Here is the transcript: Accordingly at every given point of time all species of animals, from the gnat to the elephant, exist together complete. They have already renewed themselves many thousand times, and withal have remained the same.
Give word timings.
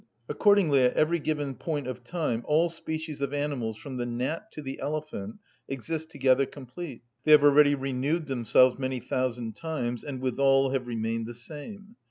Accordingly 0.27 0.79
at 0.81 0.95
every 0.95 1.19
given 1.19 1.53
point 1.53 1.85
of 1.85 2.03
time 2.03 2.41
all 2.47 2.69
species 2.69 3.21
of 3.21 3.35
animals, 3.35 3.77
from 3.77 3.97
the 3.97 4.05
gnat 4.07 4.51
to 4.53 4.63
the 4.63 4.79
elephant, 4.79 5.35
exist 5.69 6.09
together 6.09 6.47
complete. 6.47 7.03
They 7.23 7.33
have 7.33 7.43
already 7.43 7.75
renewed 7.75 8.25
themselves 8.25 8.79
many 8.79 8.99
thousand 8.99 9.55
times, 9.55 10.03
and 10.03 10.19
withal 10.19 10.71
have 10.71 10.87
remained 10.87 11.27
the 11.27 11.35
same. 11.35 11.97